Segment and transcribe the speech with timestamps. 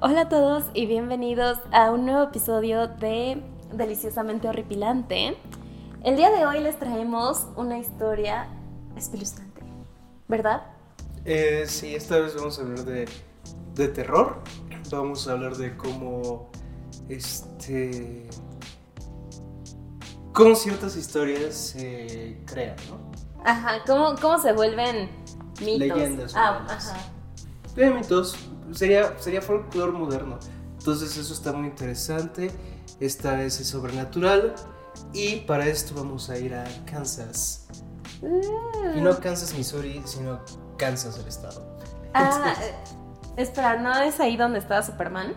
[0.00, 5.36] Hola a todos y bienvenidos a un nuevo episodio de Deliciosamente Horripilante.
[6.04, 8.46] El día de hoy les traemos una historia
[8.96, 9.62] espeluznante,
[10.28, 10.62] ¿verdad?
[11.24, 13.08] Eh, sí, esta vez vamos a hablar de,
[13.74, 14.40] de terror.
[14.90, 16.48] Vamos a hablar de cómo
[17.08, 18.28] este
[20.32, 22.98] cómo ciertas historias se crean, ¿no?
[23.44, 25.10] Ajá, ¿cómo, cómo se vuelven
[25.60, 25.98] mitos?
[25.98, 26.96] Leyendas Ah, ajá.
[27.74, 28.36] De mitos,
[28.72, 30.38] sería, sería folclore moderno.
[30.78, 32.50] Entonces eso está muy interesante.
[33.00, 34.54] Esta vez es sobrenatural.
[35.12, 37.68] Y para esto vamos a ir a Kansas.
[38.96, 40.40] Y no Kansas, Missouri, sino
[40.76, 41.62] Kansas, el estado.
[42.14, 42.74] Ah, eh,
[43.36, 45.34] espera, ¿no es ahí donde estaba Superman?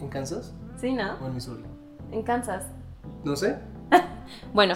[0.00, 0.52] ¿En Kansas?
[0.80, 1.14] Sí, ¿no?
[1.22, 1.64] ¿O en Missouri?
[2.10, 2.64] En Kansas.
[3.24, 3.58] No sé.
[4.52, 4.74] Bueno,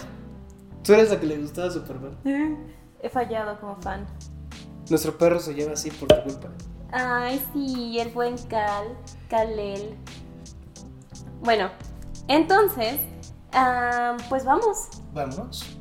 [0.82, 2.16] Tú eres la que le gustaba Superman.
[3.02, 4.04] he fallado como fan.
[4.90, 6.48] Nuestro perro se lleva así por tu culpa.
[6.92, 8.96] Ay, sí, el buen Cal,
[9.28, 9.96] Kalel.
[11.40, 11.70] Bueno,
[12.28, 13.00] entonces,
[13.52, 14.88] ah, pues vamos.
[15.14, 15.78] Vamos.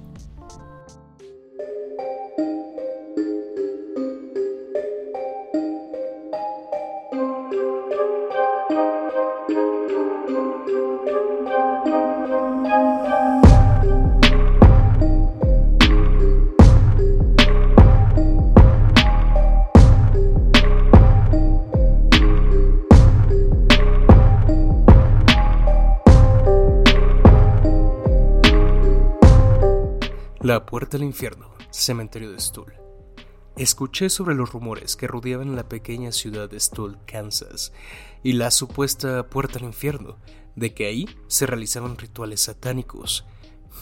[30.72, 32.72] Puerta al infierno, cementerio de Stull.
[33.58, 37.74] Escuché sobre los rumores que rodeaban la pequeña ciudad de Stull, Kansas,
[38.24, 40.16] y la supuesta puerta al infierno,
[40.56, 43.26] de que ahí se realizaban rituales satánicos.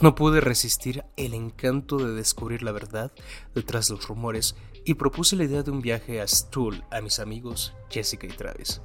[0.02, 3.12] No pude resistir el encanto de descubrir la verdad
[3.54, 7.20] detrás de los rumores y propuse la idea de un viaje a Stull a mis
[7.20, 8.82] amigos Jessica y Travis.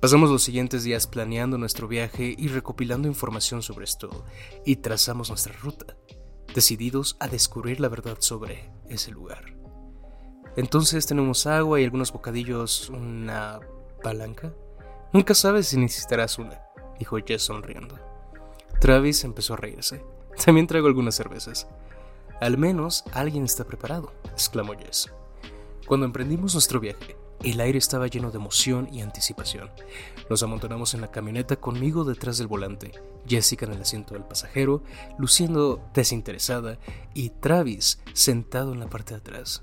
[0.00, 4.22] Pasamos los siguientes días planeando nuestro viaje y recopilando información sobre Stull,
[4.64, 5.96] y trazamos nuestra ruta
[6.58, 9.54] decididos a descubrir la verdad sobre ese lugar.
[10.56, 13.60] Entonces tenemos agua y algunos bocadillos, una
[14.02, 14.52] palanca.
[15.12, 16.60] Nunca sabes si necesitarás una,
[16.98, 17.96] dijo Jess sonriendo.
[18.80, 20.04] Travis empezó a reírse.
[20.44, 21.68] También traigo algunas cervezas.
[22.40, 25.12] Al menos alguien está preparado, exclamó Jess.
[25.86, 29.70] Cuando emprendimos nuestro viaje, el aire estaba lleno de emoción y anticipación.
[30.28, 32.92] Nos amontonamos en la camioneta conmigo detrás del volante,
[33.26, 34.82] Jessica en el asiento del pasajero,
[35.18, 36.78] luciendo desinteresada,
[37.14, 39.62] y Travis sentado en la parte de atrás.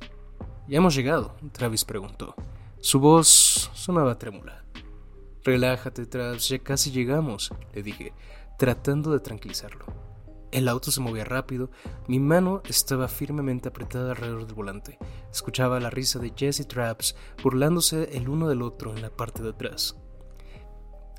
[0.67, 1.35] ¿Ya hemos llegado?
[1.51, 2.35] Travis preguntó.
[2.79, 4.63] Su voz sonaba trémula.
[5.43, 8.13] Relájate, Travis, ya casi llegamos, le dije,
[8.57, 9.85] tratando de tranquilizarlo.
[10.55, 11.69] El auto se movía rápido,
[12.07, 14.97] mi mano estaba firmemente apretada alrededor del volante.
[15.29, 19.43] Escuchaba la risa de Jess y Traps burlándose el uno del otro en la parte
[19.43, 19.97] de atrás.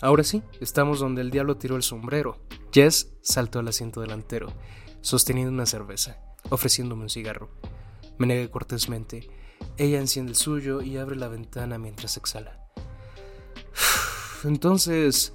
[0.00, 2.38] Ahora sí, estamos donde el diablo tiró el sombrero.
[2.72, 4.54] Jess saltó al asiento delantero,
[5.02, 6.18] sosteniendo una cerveza,
[6.48, 7.50] ofreciéndome un cigarro.
[8.16, 9.28] Me negué cortésmente.
[9.76, 12.70] Ella enciende el suyo y abre la ventana mientras exhala.
[14.44, 15.34] Entonces,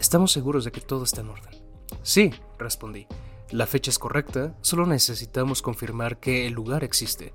[0.00, 1.54] ¿estamos seguros de que todo está en orden?
[2.02, 3.06] Sí, respondí.
[3.50, 7.32] La fecha es correcta, solo necesitamos confirmar que el lugar existe.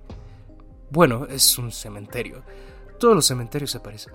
[0.92, 2.44] Bueno, es un cementerio.
[3.00, 4.14] Todos los cementerios se parecen.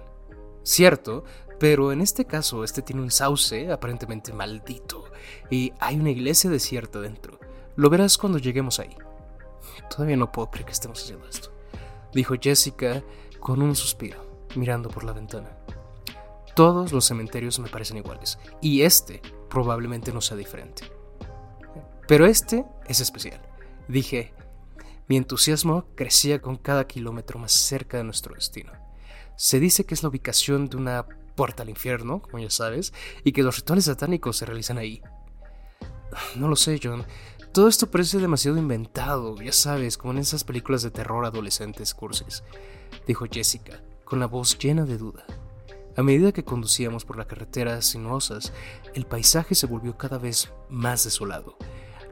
[0.62, 1.24] Cierto,
[1.58, 5.06] pero en este caso este tiene un sauce aparentemente maldito
[5.50, 7.40] y hay una iglesia desierta dentro.
[7.74, 8.96] Lo verás cuando lleguemos ahí.
[9.90, 11.50] Todavía no puedo creer que estemos haciendo esto,
[12.12, 13.02] dijo Jessica
[13.40, 15.50] con un suspiro, mirando por la ventana.
[16.54, 20.97] Todos los cementerios me parecen iguales y este probablemente no sea diferente.
[22.08, 23.40] Pero este es especial,
[23.86, 24.32] dije.
[25.08, 28.72] Mi entusiasmo crecía con cada kilómetro más cerca de nuestro destino.
[29.36, 32.92] Se dice que es la ubicación de una puerta al infierno, como ya sabes,
[33.24, 35.02] y que los rituales satánicos se realizan ahí.
[36.36, 37.04] No lo sé, John.
[37.52, 42.42] Todo esto parece demasiado inventado, ya sabes, como en esas películas de terror adolescentes cursis,
[43.06, 45.24] dijo Jessica, con la voz llena de duda.
[45.96, 48.52] A medida que conducíamos por la carretera sinuosas,
[48.94, 51.56] el paisaje se volvió cada vez más desolado.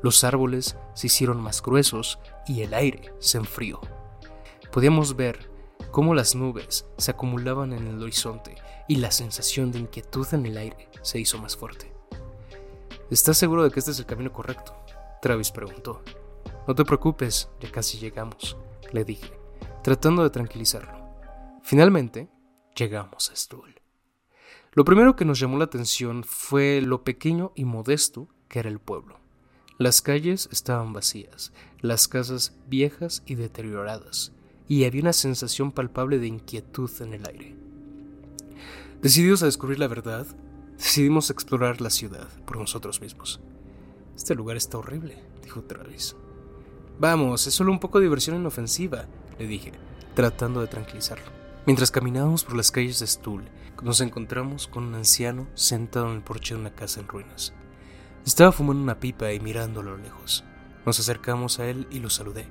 [0.03, 3.81] Los árboles se hicieron más gruesos y el aire se enfrió.
[4.73, 5.51] Podíamos ver
[5.91, 8.57] cómo las nubes se acumulaban en el horizonte
[8.89, 11.93] y la sensación de inquietud en el aire se hizo más fuerte.
[13.11, 14.75] ¿Estás seguro de que este es el camino correcto?
[15.23, 16.03] Travis preguntó.
[16.67, 18.57] No te preocupes, ya casi llegamos,
[18.93, 19.33] le dije,
[19.83, 21.07] tratando de tranquilizarlo.
[21.63, 22.29] Finalmente,
[22.75, 23.81] llegamos a Stuhl.
[24.73, 28.79] Lo primero que nos llamó la atención fue lo pequeño y modesto que era el
[28.79, 29.19] pueblo.
[29.79, 31.53] Las calles estaban vacías,
[31.83, 34.33] las casas viejas y deterioradas,
[34.69, 37.55] y había una sensación palpable de inquietud en el aire.
[39.03, 40.27] Decididos a descubrir la verdad,
[40.79, 43.39] decidimos explorar la ciudad por nosotros mismos.
[44.17, 46.17] Este lugar está horrible, dijo Travis.
[46.99, 49.05] Vamos, es solo un poco de diversión inofensiva,
[49.39, 49.73] le dije,
[50.15, 51.27] tratando de tranquilizarlo.
[51.67, 53.45] Mientras caminábamos por las calles de Stuhl,
[53.83, 57.53] nos encontramos con un anciano sentado en el porche de una casa en ruinas.
[58.27, 60.43] Estaba fumando una pipa y mirándolo a lo lejos.
[60.85, 62.49] Nos acercamos a él y lo saludé.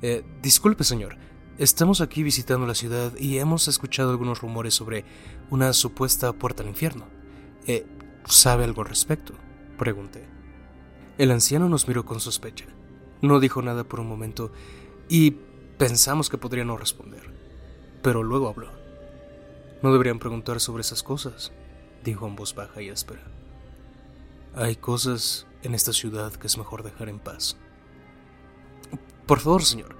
[0.00, 1.18] Eh, disculpe, señor.
[1.58, 5.04] Estamos aquí visitando la ciudad y hemos escuchado algunos rumores sobre
[5.50, 7.04] una supuesta puerta al infierno.
[7.66, 7.84] Eh,
[8.24, 9.34] ¿Sabe algo al respecto?
[9.76, 10.26] Pregunté.
[11.18, 12.64] El anciano nos miró con sospecha.
[13.20, 14.50] No dijo nada por un momento
[15.10, 15.32] y
[15.76, 17.30] pensamos que podría no responder.
[18.00, 18.70] Pero luego habló.
[19.82, 21.52] No deberían preguntar sobre esas cosas,
[22.02, 23.20] dijo en voz baja y áspera.
[24.54, 27.56] Hay cosas en esta ciudad que es mejor dejar en paz.
[29.24, 29.94] Por favor, señor,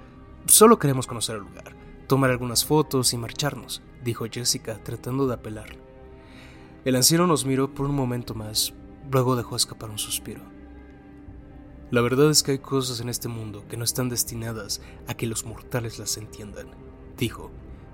[0.45, 1.73] solo queremos conocer el lugar,
[2.07, 5.77] tomar algunas fotos y marcharnos, dijo Jessica, tratando de apelar.
[6.83, 8.73] El anciano nos miró por un momento más,
[9.09, 10.41] luego dejó escapar un suspiro.
[11.89, 15.27] La verdad es que hay cosas en este mundo que no están destinadas a que
[15.27, 16.67] los mortales las entiendan,
[17.17, 17.51] dijo,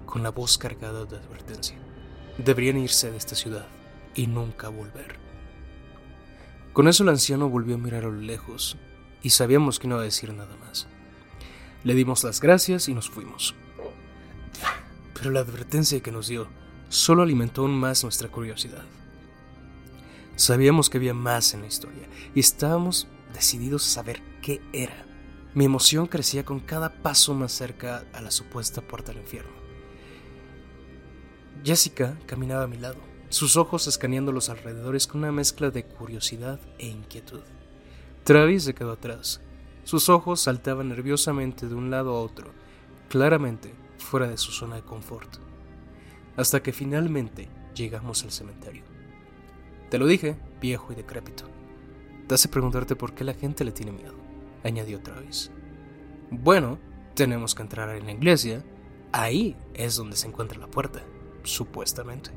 [0.08, 1.78] con la voz cargada de advertencia.
[2.40, 3.68] Deberían irse de esta ciudad
[4.16, 5.27] y nunca volver.
[6.78, 8.78] Con eso el anciano volvió a mirar a lo lejos
[9.24, 10.86] y sabíamos que no iba a decir nada más.
[11.84, 13.56] Le dimos las gracias y nos fuimos.
[15.16, 16.48] Pero la advertencia que nos dio
[16.90, 18.84] solo alimentó aún más nuestra curiosidad.
[20.36, 25.04] Sabíamos que había más en la historia y estábamos decididos a saber qué era.
[25.56, 29.58] Mi emoción crecía con cada paso más cerca a la supuesta puerta al infierno.
[31.64, 36.60] Jessica caminaba a mi lado, sus ojos escaneando los alrededores con una mezcla de curiosidad
[36.78, 37.42] e inquietud.
[38.24, 39.42] Travis se quedó atrás.
[39.84, 42.52] Sus ojos saltaban nerviosamente de un lado a otro,
[43.10, 45.38] claramente fuera de su zona de confort.
[46.36, 48.84] Hasta que finalmente llegamos al cementerio.
[49.90, 51.46] Te lo dije, viejo y decrépito.
[52.28, 54.16] Te hace preguntarte por qué la gente le tiene miedo,
[54.64, 55.52] añadió Travis.
[56.30, 56.78] Bueno,
[57.14, 58.64] tenemos que entrar en la iglesia.
[59.14, 61.02] Ahí es donde se encuentra la puerta,
[61.44, 62.32] supuestamente.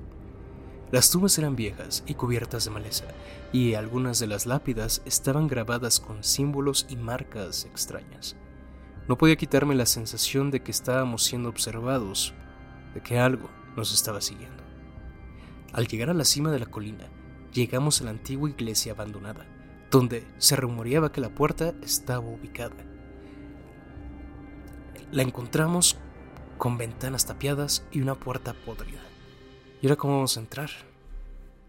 [0.93, 3.05] Las tumbas eran viejas y cubiertas de maleza,
[3.53, 8.37] y algunas de las lápidas estaban grabadas con símbolos y marcas extrañas.
[9.09, 12.35] No podía quitarme la sensación de que estábamos siendo observados,
[12.95, 14.63] de que algo nos estaba siguiendo.
[15.73, 17.09] Al llegar a la cima de la colina,
[17.53, 19.47] llegamos a la antigua iglesia abandonada
[19.91, 22.77] donde se rumoreaba que la puerta estaba ubicada.
[25.11, 25.99] La encontramos
[26.59, 29.10] con ventanas tapiadas y una puerta podrida.
[29.83, 30.71] ¿Y ahora cómo vamos a entrar?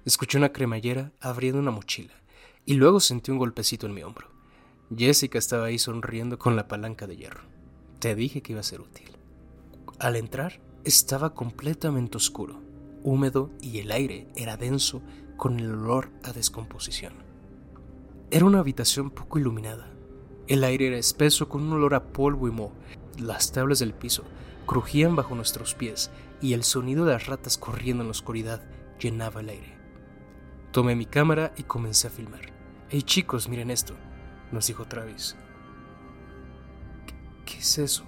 [0.04, 2.13] Escuché una cremallera abriendo una mochila
[2.66, 4.28] y luego sentí un golpecito en mi hombro.
[4.94, 7.44] Jessica estaba ahí sonriendo con la palanca de hierro.
[8.00, 9.12] Te dije que iba a ser útil.
[9.98, 12.60] Al entrar, estaba completamente oscuro,
[13.02, 15.02] húmedo y el aire era denso
[15.38, 17.13] con el olor a descomposición.
[18.30, 19.90] Era una habitación poco iluminada.
[20.48, 22.74] El aire era espeso con un olor a polvo y moho.
[23.18, 24.25] Las tablas del piso
[24.66, 28.61] crujían bajo nuestros pies y el sonido de las ratas corriendo en la oscuridad
[28.99, 29.77] llenaba el aire.
[30.71, 32.41] Tomé mi cámara y comencé a filmar.
[32.89, 33.95] Hey chicos, miren esto,
[34.51, 35.35] nos dijo Travis.
[37.45, 38.05] ¿Qué, es eso?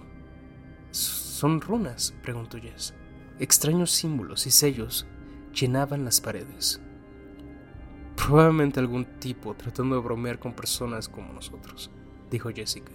[0.91, 2.94] Son runas, preguntó Jess.
[3.39, 5.07] Extraños símbolos y sellos
[5.53, 6.81] llenaban las paredes.
[8.16, 11.92] Probablemente algún tipo tratando de bromear con personas como nosotros,
[12.30, 12.94] dijo Jessica.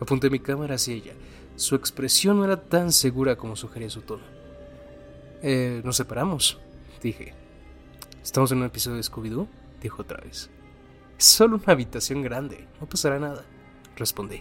[0.00, 1.14] Apunté mi cámara hacia ella.
[1.56, 4.24] Su expresión no era tan segura como sugería su tono.
[5.42, 6.58] Eh, nos separamos,
[7.02, 7.34] dije.
[8.22, 9.46] ¿Estamos en un episodio de Scooby-Doo?
[9.80, 10.50] dijo otra vez.
[11.18, 13.44] Es solo una habitación grande, no pasará nada,
[13.96, 14.40] respondí.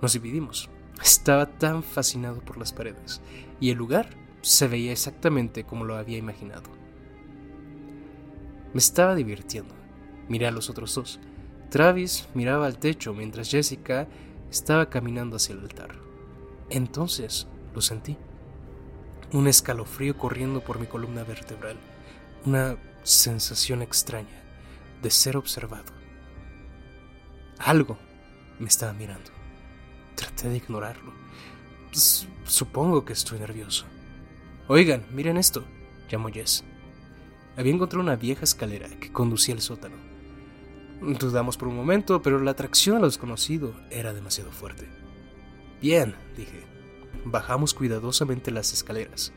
[0.00, 0.68] Nos dividimos.
[1.02, 3.20] Estaba tan fascinado por las paredes,
[3.60, 4.10] y el lugar
[4.42, 6.70] se veía exactamente como lo había imaginado.
[8.72, 9.74] Me estaba divirtiendo.
[10.28, 11.20] Miré a los otros dos.
[11.70, 14.06] Travis miraba al techo mientras Jessica
[14.56, 15.94] estaba caminando hacia el altar.
[16.70, 18.16] Entonces lo sentí.
[19.32, 21.76] Un escalofrío corriendo por mi columna vertebral.
[22.44, 24.42] Una sensación extraña
[25.02, 25.92] de ser observado.
[27.58, 27.98] Algo
[28.58, 29.30] me estaba mirando.
[30.14, 31.12] Traté de ignorarlo.
[32.44, 33.84] supongo que estoy nervioso.
[34.68, 35.64] Oigan, miren esto,
[36.08, 36.64] llamó Jess
[37.56, 39.96] había encontrado una vieja escalera que conducía al sótano.
[41.00, 44.88] Dudamos por un momento, pero la atracción a lo desconocido era demasiado fuerte.
[45.80, 46.64] Bien, dije.
[47.24, 49.32] Bajamos cuidadosamente las escaleras,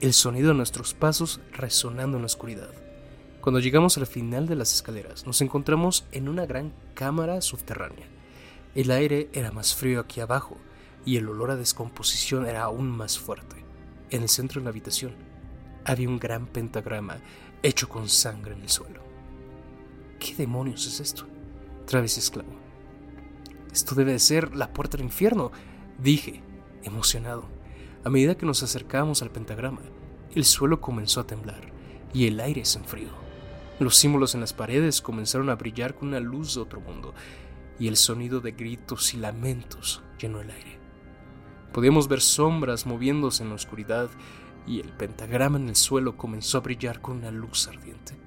[0.00, 2.70] el sonido de nuestros pasos resonando en la oscuridad.
[3.40, 8.06] Cuando llegamos al final de las escaleras, nos encontramos en una gran cámara subterránea.
[8.74, 10.58] El aire era más frío aquí abajo
[11.04, 13.64] y el olor a descomposición era aún más fuerte.
[14.10, 15.14] En el centro de la habitación
[15.84, 17.18] había un gran pentagrama
[17.62, 19.11] hecho con sangre en el suelo.
[20.22, 21.26] ¿Qué demonios es esto?
[21.84, 22.52] Travis exclamó.
[23.72, 25.50] Esto debe de ser la puerta del infierno,
[25.98, 26.40] dije,
[26.84, 27.48] emocionado.
[28.04, 29.80] A medida que nos acercábamos al pentagrama,
[30.32, 31.72] el suelo comenzó a temblar
[32.14, 33.08] y el aire se enfrió.
[33.80, 37.14] Los símbolos en las paredes comenzaron a brillar con una luz de otro mundo
[37.80, 40.78] y el sonido de gritos y lamentos llenó el aire.
[41.72, 44.08] Podíamos ver sombras moviéndose en la oscuridad
[44.68, 48.22] y el pentagrama en el suelo comenzó a brillar con una luz ardiente.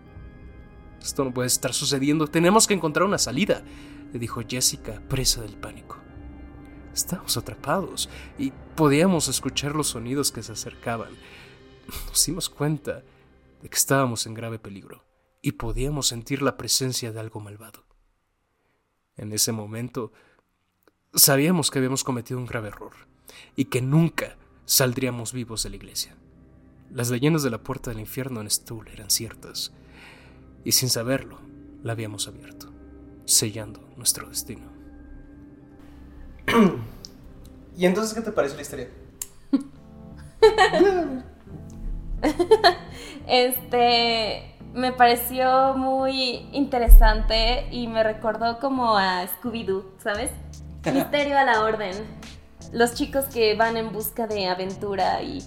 [1.05, 3.63] Esto no puede estar sucediendo, tenemos que encontrar una salida,
[4.11, 5.99] le dijo Jessica, presa del pánico.
[6.95, 8.09] Estábamos atrapados
[8.39, 11.11] y podíamos escuchar los sonidos que se acercaban.
[12.07, 13.03] Nos dimos cuenta
[13.61, 15.05] de que estábamos en grave peligro
[15.43, 17.85] y podíamos sentir la presencia de algo malvado.
[19.15, 20.11] En ese momento
[21.13, 22.93] sabíamos que habíamos cometido un grave error
[23.55, 26.17] y que nunca saldríamos vivos de la iglesia.
[26.89, 29.71] Las leyendas de la puerta del infierno en Stuhl eran ciertas,
[30.65, 31.39] y sin saberlo,
[31.83, 32.73] la habíamos abierto,
[33.23, 34.67] sellando nuestro destino.
[37.77, 38.89] ¿Y entonces qué te parece la historia?
[43.27, 50.31] este me pareció muy interesante y me recordó como a Scooby-Doo, ¿sabes?
[50.91, 51.93] Misterio a la orden.
[52.73, 55.39] Los chicos que van en busca de aventura y,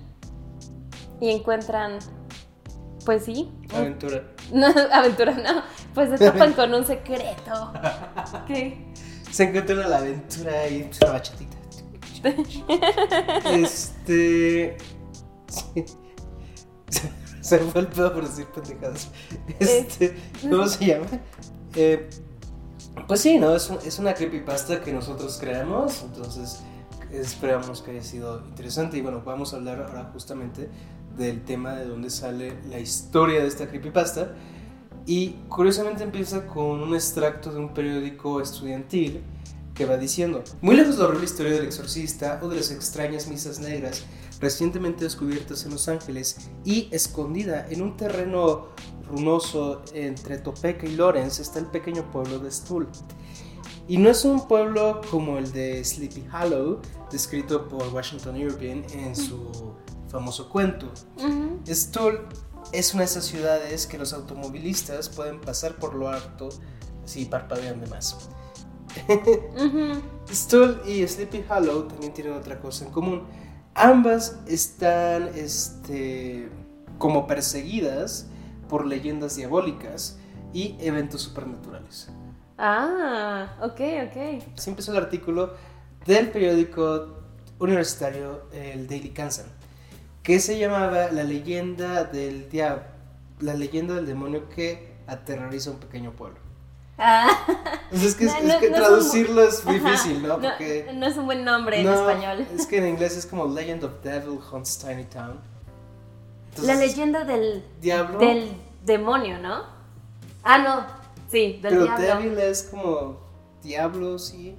[1.21, 1.99] y encuentran,
[3.09, 3.51] pues sí.
[3.75, 4.23] Aventura.
[4.53, 5.63] No, aventura no.
[5.95, 7.73] Pues se topan con un secreto.
[8.47, 8.93] ¿Qué?
[9.31, 11.57] Se encuentran la aventura y una bachatita.
[13.51, 14.77] este.
[15.49, 15.85] sí.
[17.41, 19.09] Se me fue el pedo por decir pendejadas.
[19.59, 21.07] Este, ¿Cómo se llama?
[21.75, 22.11] Eh,
[23.07, 23.57] pues sí, ¿no?
[23.57, 26.61] Es, un- es una creepypasta que nosotros creamos, entonces
[27.11, 28.99] esperamos que haya sido interesante.
[28.99, 30.69] Y bueno, vamos a hablar ahora justamente
[31.19, 34.35] del tema de dónde sale la historia de esta creepypasta.
[35.07, 39.23] Y curiosamente empieza con un extracto de un periódico estudiantil
[39.75, 43.29] que va diciendo, muy lejos de la horrible historia del exorcista o de las extrañas
[43.29, 44.05] misas negras
[44.41, 48.69] recientemente descubiertas en Los Ángeles y escondida en un terreno
[49.09, 52.87] runoso entre Topeka y Lawrence está el pequeño pueblo de Stull.
[53.89, 59.17] Y no es un pueblo como el de Sleepy Hollow, descrito por Washington Irving en
[59.17, 59.73] su
[60.09, 60.93] famoso cuento.
[61.17, 61.61] Ujú.
[61.67, 62.21] Stull
[62.73, 66.49] es una de esas ciudades que los automovilistas pueden pasar por lo alto
[67.05, 68.29] si parpadean de más.
[70.31, 73.25] Stull y Sleepy Hollow también tienen otra cosa en común.
[73.75, 76.51] Ambas están este,
[76.99, 78.27] como perseguidas
[78.69, 80.19] por leyendas diabólicas
[80.53, 82.11] y eventos supernaturales.
[82.59, 84.45] Ah, ok, ok.
[84.57, 85.55] Así empezó el artículo
[86.07, 87.19] del periódico
[87.61, 89.47] universitario, el Daily Kansan,
[90.29, 92.83] que se llamaba La leyenda del diablo,
[93.41, 96.37] la leyenda del demonio que aterroriza un pequeño pueblo.
[96.99, 97.29] Ah,
[97.89, 100.35] Pues es que, No, es no- que no es un- traducirlo es difícil, ¿no?
[100.39, 102.47] Porque no es un buen nombre en español.
[102.55, 105.41] Es que en inglés es como Legend of Devil Hunts Tiny Town.
[106.63, 108.19] La leyenda del, Diablo.
[108.19, 108.53] del
[108.85, 109.63] demonio, ¿no?
[110.43, 110.87] Ah, no.
[111.31, 112.05] Sí, del Pero diablo.
[112.07, 113.19] Devil es como
[113.63, 114.55] diablo, sí.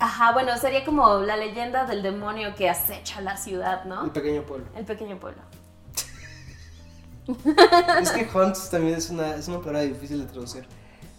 [0.00, 4.12] Ajá, bueno, sería como la leyenda del demonio que acecha la ciudad, El ¿no?
[4.12, 4.66] pequeño pueblo.
[4.76, 5.42] El pequeño pueblo.
[8.00, 10.66] es que Hunts también es una, es una palabra difícil de traducir.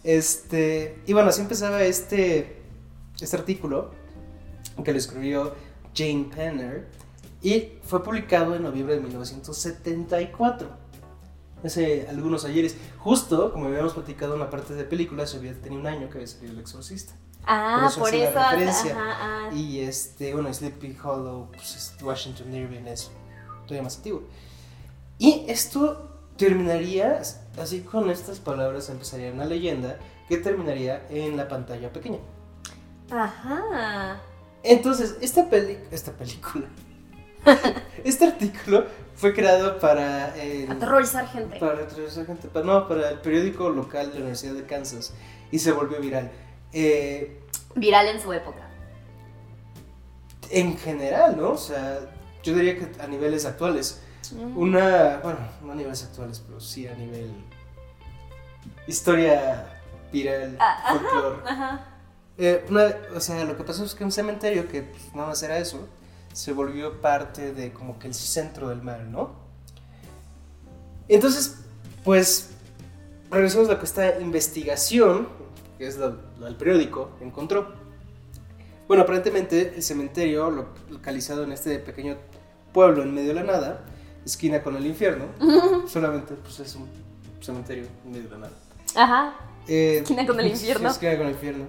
[0.03, 2.63] Este, y bueno, así empezaba este,
[3.19, 3.91] este artículo
[4.83, 5.55] que lo escribió
[5.93, 6.87] Jane Penner
[7.41, 10.69] y fue publicado en noviembre de 1974.
[11.63, 15.87] Hace algunos ayeres, justo como habíamos platicado en la parte de películas, había tenía un
[15.87, 17.13] año que había salido El Exorcista.
[17.45, 18.39] Ah, Por eso por hace la eso.
[18.51, 18.95] referencia.
[19.11, 19.53] Ajá.
[19.55, 23.09] Y este, bueno, Sleepy Hollow, pues es Washington Irving es
[23.63, 24.23] todavía más antiguo.
[25.17, 27.21] Y esto terminaría,
[27.59, 32.19] así con estas palabras empezaría una leyenda que terminaría en la pantalla pequeña.
[33.11, 34.21] Ajá.
[34.63, 36.67] Entonces, esta, peli esta película,
[38.03, 41.59] este artículo fue creado para el, Aterrorizar gente.
[41.59, 45.13] para, aterrorizar gente, para- no, para el periódico local de la Universidad de Kansas
[45.51, 46.29] y se volvió viral.
[46.73, 47.39] Eh,
[47.75, 48.67] Viral en su época.
[50.51, 51.51] en general, ¿no?
[51.51, 51.99] O sea,
[52.43, 54.01] yo diría que a niveles actuales.
[54.35, 54.61] Ujú.
[54.61, 57.31] Una, bueno, no a niveles actuales, pero sí a nivel
[58.87, 59.65] historia
[60.11, 60.99] viral, Ah, ajá.
[60.99, 61.35] folclore.
[61.49, 61.85] Ajá.
[62.37, 65.43] Eh, una- o sea, lo que pasó es que un cementerio que pues, nada más
[65.43, 65.87] era eso,
[66.33, 69.31] se volvió parte de como que el centro del mal, ¿no?
[71.07, 71.57] Entonces,
[72.03, 72.51] pues,
[73.29, 75.27] regresamos a lo que esta investigación,
[75.79, 77.73] que es lo del periódico, encontró.
[78.87, 82.17] Bueno, aparentemente el cementerio, lo- localizado en este pequeño
[82.73, 83.85] pueblo en medio de la nada,
[84.25, 85.25] esquina con el infierno.
[85.87, 86.87] Solamente pues es un
[87.41, 88.51] cementerio medio de nada.
[88.95, 89.33] Ajá.
[89.67, 90.89] Eh, Esquina con el infierno.
[90.89, 91.65] Esquina con el infierno.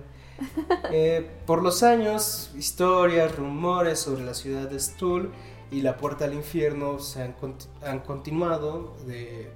[0.90, 5.30] Eh, por los años, historias, rumores sobre la ciudad de Stuhl
[5.70, 9.52] y la puerta al infierno se han continuado de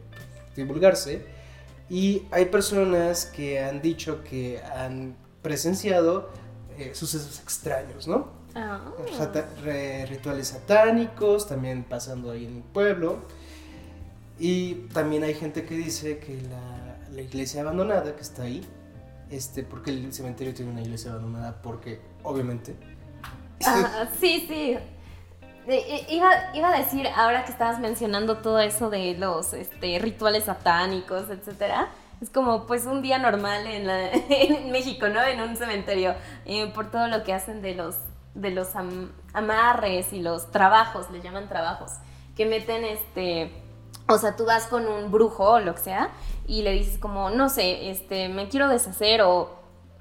[0.54, 1.26] divulgarse
[1.90, 6.30] y hay personas que han dicho que han presenciado
[6.78, 8.28] eh, sucesos extraños, ¿no?
[8.54, 8.80] Ah.
[9.16, 9.48] Sata-
[10.08, 13.18] rituales satánicos, también pasando ahí en el pueblo.
[14.38, 18.64] Y también hay gente que dice que la, la iglesia abandonada que está ahí,
[19.30, 22.74] este, porque el cementerio tiene una iglesia abandonada, porque obviamente...
[23.66, 24.76] Ah, sí, sí.
[25.66, 31.30] Iba, iba a decir, ahora que estabas mencionando todo eso de los este, rituales satánicos,
[31.30, 31.88] etcétera,
[32.20, 34.10] es como pues un día normal en, la-
[34.70, 35.22] México, ¿no?
[35.22, 37.96] En un cementerio, eh, por todo lo que hacen de los,
[38.34, 41.92] de los am- amarres y los trabajos, le llaman trabajos,
[42.36, 43.50] que meten este,
[44.08, 46.10] o sea, tú vas con un brujo o lo que sea
[46.46, 49.50] y le dices como, no sé, este, me quiero deshacer o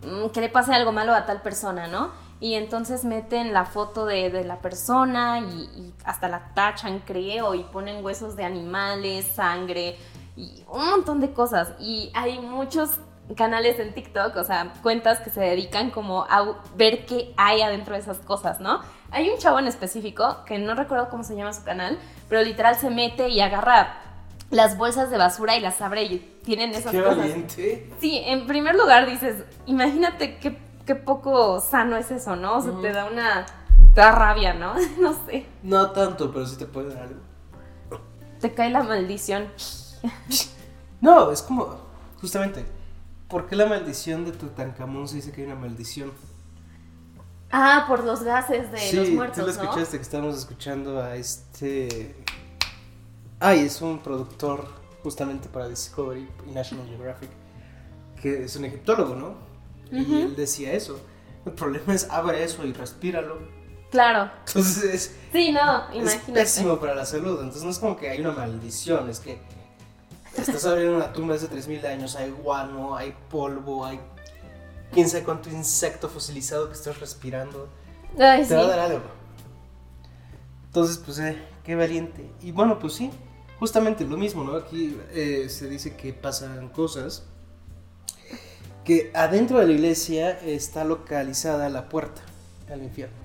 [0.03, 2.11] mm, que le pase algo malo a tal persona, ¿no?
[2.43, 7.55] Y entonces meten la foto de, de la persona y, y hasta la tachan, creo,
[7.55, 9.95] y ponen huesos de animales, sangre
[10.35, 11.71] y un montón de cosas.
[11.79, 12.99] Y hay muchos
[13.37, 17.93] canales en TikTok, o sea, cuentas que se dedican como a ver qué hay adentro
[17.93, 18.81] de esas cosas, ¿no?
[19.11, 21.97] Hay un chavo en específico, que no recuerdo cómo se llama su canal,
[22.27, 23.99] pero literal se mete y agarra
[24.49, 27.19] las bolsas de basura y las abre y tienen esas ¡Qué cosas.
[27.19, 27.89] valiente!
[28.01, 32.57] Sí, en primer lugar dices, imagínate qué, qué poco sano es eso, ¿no?
[32.57, 33.45] O sea, te da una...
[33.93, 34.75] te da rabia, ¿no?
[34.99, 35.45] no sé.
[35.61, 37.19] No tanto, pero sí te puede dar algo.
[38.39, 39.47] Te cae la maldición.
[40.99, 41.77] No, es como,
[42.19, 42.65] justamente,
[43.27, 46.11] ¿por qué la maldición de Tutankamón se dice que hay una maldición?
[47.51, 49.61] Ah, por los gases de sí, los muertos, tú lo ¿no?
[49.61, 52.15] escuchaste que estábamos escuchando a este...
[53.39, 54.65] Ay, es un productor
[55.03, 57.29] justamente para Discovery y National Geographic,
[58.21, 59.52] que es un egiptólogo, ¿no?
[60.01, 60.99] Y él decía eso.
[61.45, 63.37] El problema es abre eso y respíralo.
[63.91, 64.31] Claro.
[64.47, 66.33] Entonces es, Sí, no, es imagínate.
[66.33, 67.33] pésimo para la salud.
[67.39, 69.37] Entonces no es como que hay una maldición, es que
[70.37, 73.99] estás abriendo una tumba hace 3000 años, hay guano, hay polvo, hay
[74.91, 77.69] quién sabe cuánto insecto fosilizado que estás respirando.
[78.17, 78.53] Ay, Te sí.
[78.55, 79.01] va a dar algo.
[80.65, 82.31] Entonces, pues, eh, qué valiente.
[82.41, 83.11] Y bueno, pues sí,
[83.59, 84.55] justamente lo mismo, ¿no?
[84.55, 87.27] Aquí eh, se dice que pasan cosas.
[88.83, 92.21] Que adentro de la iglesia está localizada la puerta
[92.71, 93.15] al infierno.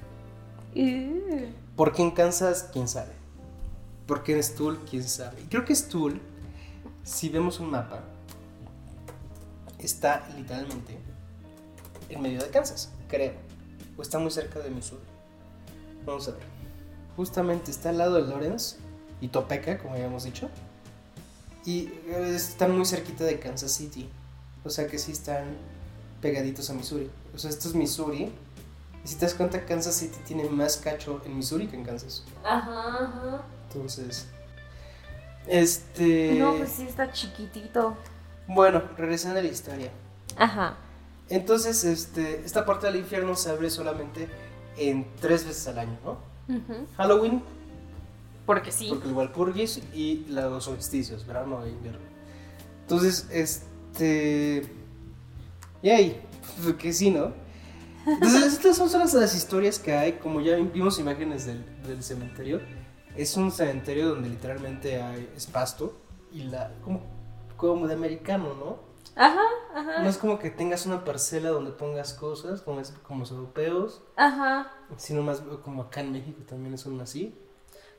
[0.74, 1.46] Uh.
[1.76, 2.68] ¿Por qué en Kansas?
[2.72, 3.12] ¿Quién sabe?
[4.06, 4.78] ¿Por qué en Stuhl?
[4.88, 5.40] ¿Quién sabe?
[5.42, 6.20] Y creo que Stuhl,
[7.04, 8.00] si vemos un mapa,
[9.78, 10.98] está literalmente
[12.08, 13.32] en medio de Kansas, creo.
[13.96, 15.02] O está muy cerca de Missouri.
[16.06, 16.40] Vamos a ver.
[17.16, 18.76] Justamente está al lado de Lawrence
[19.20, 20.48] y Topeka, como habíamos dicho.
[21.64, 24.08] Y eh, están muy cerquita de Kansas City.
[24.64, 25.56] O sea que sí están
[26.20, 27.10] pegaditos a Missouri.
[27.34, 28.32] O sea, esto es Missouri.
[29.04, 32.24] Y si te das cuenta, Kansas City tiene más cacho en Missouri que en Kansas.
[32.44, 33.42] Ajá, ajá.
[33.68, 34.26] Entonces,
[35.46, 36.34] este...
[36.38, 37.96] No, pues sí está chiquitito.
[38.46, 39.90] Bueno, regresando a la historia.
[40.36, 40.76] Ajá.
[41.28, 44.28] Entonces, este, esta parte del infierno se abre solamente
[44.76, 46.18] en tres veces al año, ¿no?
[46.54, 46.86] Ujú.
[46.96, 47.42] Halloween,
[48.46, 48.86] Porque sí.
[48.88, 52.00] porque el Walpurgis y los solsticios, verano e invierno.
[52.82, 53.67] Entonces, este...
[55.82, 56.22] Yay,
[56.78, 57.32] que sí, ¿no?
[58.06, 62.60] Entonces, estas son solo las historias que hay, como ya vimos imágenes del, del cementerio.
[63.16, 65.98] Es un cementerio donde literalmente hay, es pasto
[66.32, 66.72] y la...
[66.84, 67.02] como,
[67.56, 68.88] como de americano, ¿no?
[69.16, 69.42] Ajá,
[69.74, 70.02] ajá.
[70.02, 74.02] No es como que tengas una parcela donde pongas cosas, como, es, como los europeos,
[74.16, 74.70] Ajá.
[74.96, 77.34] sino más como acá en México también es un así.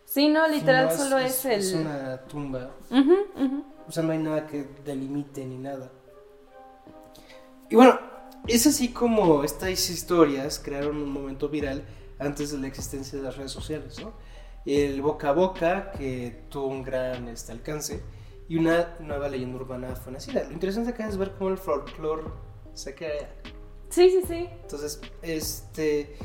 [0.09, 1.59] Sí, no, literal solo es, el.
[1.59, 2.71] Es una tumba.
[2.89, 3.63] Ujú, ujú.
[3.87, 5.91] O sea, no hay nada que delimite ni nada.
[7.69, 7.99] Y bueno,
[8.47, 11.85] es así como estas historias crearon un momento viral
[12.17, 14.13] antes de la existencia de las redes sociales, ¿no?
[14.65, 18.01] El boca a boca, que tuvo un gran este, alcance,
[18.47, 20.43] y una nueva leyenda urbana fue nacida.
[20.43, 22.23] Lo interesante acá es ver cómo el folclore
[22.73, 23.29] se crea.
[23.89, 24.49] Sí, sí, sí.
[24.63, 26.15] Entonces, este.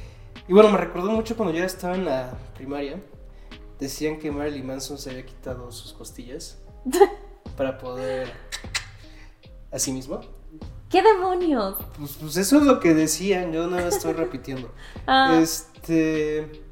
[0.48, 2.98] Y bueno, me recordó mucho cuando yo estaba en la primaria.
[3.78, 6.58] Decían que Marilyn Manson se había quitado sus costillas
[7.56, 8.32] para poder.
[9.72, 10.20] a sí mismo.
[10.90, 11.76] ¿Qué demonios?
[11.98, 14.70] Pues, pues eso es lo que decían, yo no lo estoy repitiendo.
[15.06, 16.62] Ah, Este.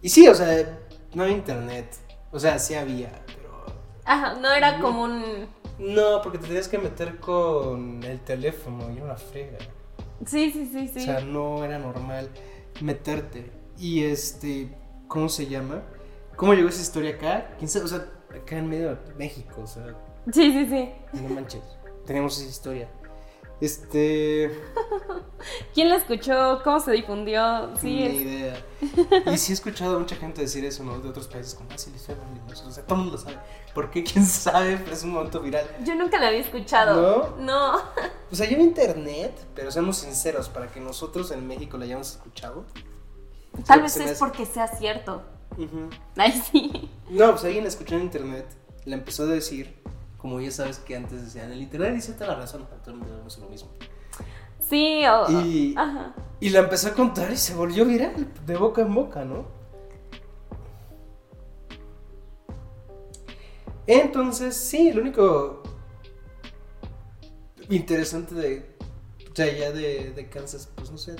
[0.00, 0.78] Y sí, o sea,
[1.14, 1.96] no había internet.
[2.30, 3.64] O sea, sí había, pero.
[4.04, 5.46] ajá, no era como un.
[5.78, 9.58] No, porque te tenías que meter con el teléfono y una frega.
[10.24, 11.00] Sí, sí, sí, sí.
[11.00, 12.30] O sea, no era normal
[12.80, 13.50] meterte.
[13.78, 14.72] Y este,
[15.08, 15.82] ¿cómo se llama?
[16.36, 17.54] ¿Cómo llegó esa historia acá?
[17.58, 17.84] ¿Quién sabe?
[17.84, 19.84] O sea, acá en medio de México, o sea.
[20.32, 20.92] Sí, sí, sí.
[21.20, 21.62] No manches.
[22.06, 22.88] Tenemos esa historia.
[23.60, 24.50] Este.
[25.74, 26.60] ¿Quién la escuchó?
[26.64, 27.70] ¿Cómo se difundió?
[27.76, 28.64] Sí, Ni es- idea.
[29.32, 30.98] Y sí he escuchado a mucha gente decir eso, ¿no?
[30.98, 32.14] De otros países, como, ah, sí, les fue
[32.66, 33.38] O sea, todo el mundo lo sabe.
[33.72, 34.02] ¿Por qué?
[34.02, 34.78] ¿Quién sabe?
[34.78, 35.66] Pero es un momento viral.
[35.84, 37.36] Yo nunca la había escuchado.
[37.38, 37.76] No.
[38.30, 42.10] O sea, yo vi internet, pero seamos sinceros, para que nosotros en México la hayamos
[42.10, 42.64] escuchado.
[43.66, 45.22] Tal vez es hace- porque sea cierto.
[46.16, 46.90] Ay, sí.
[47.10, 48.46] No, pues alguien la escuchó en internet,
[48.84, 49.74] la empezó a decir,
[50.18, 53.24] como ya sabes que antes decían, el internet dice toda la razón, todo el mundo
[53.40, 53.70] lo mismo.
[54.68, 55.30] Sí, o.
[55.42, 56.14] Y- Ajá.
[56.40, 59.46] Y la empezó a contar y se volvió viral, de boca en boca, ¿no?
[63.86, 65.62] Entonces, sí, lo único
[67.68, 68.76] interesante de,
[69.30, 71.16] o sea, ya de, de Kansas, pues no sé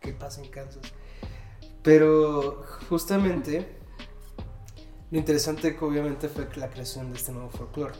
[0.00, 0.82] qué pasa en Kansas.
[1.82, 3.66] Pero justamente
[5.10, 7.94] lo interesante que obviamente fue la creación de este nuevo folclore.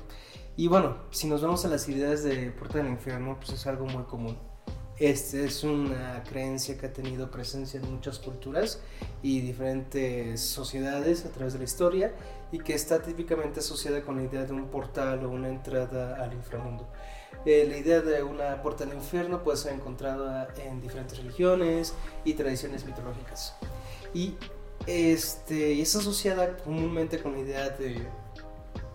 [0.57, 3.87] Y bueno, si nos vamos a las ideas de Puerta del Infierno, pues es algo
[3.87, 4.39] muy común.
[4.99, 8.81] Este es una creencia que ha tenido presencia en muchas culturas
[9.23, 12.15] y diferentes sociedades a través de la historia
[12.53, 16.33] y que está típicamente asociada con la idea de un portal o una entrada al
[16.35, 16.89] inframundo.
[17.45, 22.35] Eh, la idea de una puerta al infierno puede ser encontrada en diferentes religiones y
[22.35, 23.57] tradiciones mitológicas.
[24.15, 24.35] Y
[24.87, 28.07] este, es asociada comúnmente con la idea de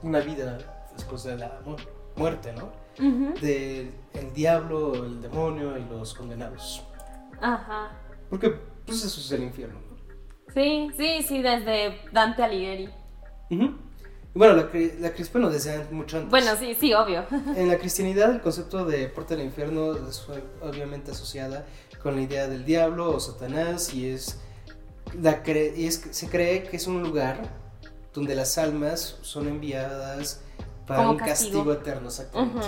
[0.03, 0.57] una vida
[0.95, 1.75] después de la mu-
[2.15, 2.71] muerte, ¿no?
[2.99, 3.33] Ujú.
[3.39, 6.83] del el diablo, el demonio y los condenados.
[7.39, 7.91] Ajá.
[8.29, 8.49] Porque
[8.85, 9.79] pues eso es el infierno.
[9.79, 9.97] ¿no?
[10.53, 12.89] Sí, sí, sí, desde Dante Alighieri.
[13.49, 13.71] Y
[14.33, 14.63] bueno, la,
[14.99, 16.31] la bueno, desde mucho antes.
[16.31, 17.25] Bueno, sí, sí, obvio.
[17.55, 20.27] En la cristianidad el concepto de puerta del infierno es
[20.61, 21.65] obviamente asociada
[22.01, 24.41] con la idea del diablo o Satanás y es,
[25.21, 27.37] la cre- y es se cree que es un lugar
[28.13, 30.41] donde las almas son enviadas
[30.85, 31.65] para Como un castigo.
[31.65, 32.65] castigo, eterno, exactamente.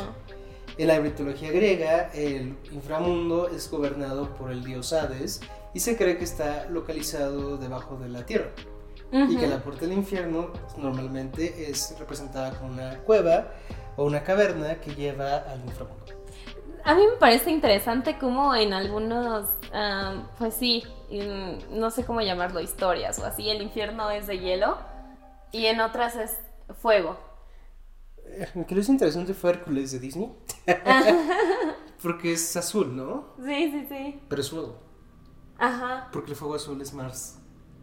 [0.78, 5.42] En la mitología griega, el inframundo es gobernado por el dios Hades
[5.74, 8.52] y se cree que está localizado debajo de la tierra.
[9.12, 13.52] Y que la puerta del infierno normalmente es representada como una cueva
[13.98, 16.06] o una caverna que lleva al inframundo.
[16.84, 19.48] A mí me parece interesante cómo en algunos,
[20.38, 24.78] pues sí, en- no sé cómo llamarlo, historias o así, el infierno es de hielo
[25.52, 26.38] y en otras es
[26.82, 27.18] fuego.
[28.56, 30.32] Lo que es interesante fue Hércules de Disney.
[32.02, 33.26] Porque es azul, ¿no?
[33.44, 34.20] Sí, sí, sí.
[34.30, 34.76] Pero es fuego.
[35.58, 36.08] Ajá.
[36.12, 37.40] Porque el fuego azul es más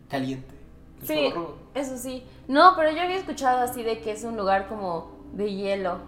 [0.09, 0.54] caliente.
[1.00, 1.59] El Sí, fuego rojo.
[1.74, 2.24] eso sí.
[2.48, 5.98] No, pero yo había escuchado así de que es un lugar como de hielo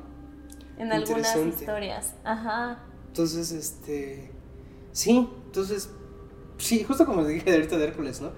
[0.78, 2.14] en algunas historias.
[2.24, 2.78] Ajá.
[3.08, 4.30] Entonces, este.
[4.92, 5.90] Sí, entonces.
[6.58, 8.30] Sí, justo como dije ahorita de Hércules, ¿no?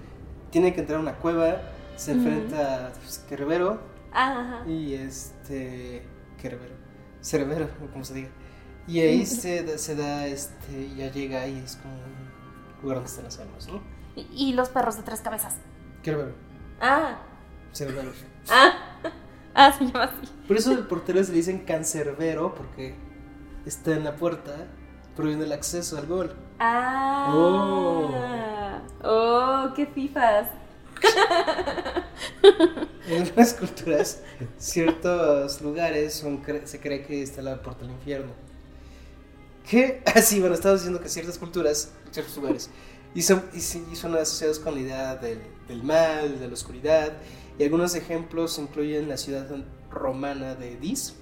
[0.51, 1.61] Tiene que entrar a una cueva,
[1.95, 3.79] se enfrenta a pues, Cerbero
[4.11, 4.63] Ajá.
[4.67, 6.05] y este.
[6.39, 6.75] Cerbero.
[7.21, 8.29] Cerbero, como se diga.
[8.87, 10.93] Y ahí se, da- se da, este.
[10.95, 13.81] Ya llega y es como un lugar donde están las almas, ¿no?
[14.15, 15.55] Y, y los perros de tres cabezas.
[16.03, 16.33] Cerbero.
[16.79, 17.19] Ah.
[17.73, 18.11] Cerbero.
[18.49, 18.73] Ah.
[19.55, 20.31] Ah, se llama así.
[20.47, 22.95] Por eso el portero se le dicen cancerbero, porque
[23.65, 24.67] está en la puerta,
[25.15, 26.35] prohibiendo el acceso al gol.
[26.59, 27.31] Ah.
[27.35, 28.11] Oh.
[29.03, 30.47] Oh, qué fifas.
[33.07, 34.21] En algunas culturas,
[34.57, 38.31] ciertos lugares son cre- se cree que está la puerta del infierno.
[39.69, 40.01] ¿Qué?
[40.15, 42.69] Ah, sí, bueno, estaba diciendo que ciertas culturas, ciertos lugares,
[43.13, 47.17] y son, y son asociados con la idea del, del mal, de la oscuridad,
[47.57, 49.47] y algunos ejemplos incluyen la ciudad
[49.89, 51.15] romana de Dis,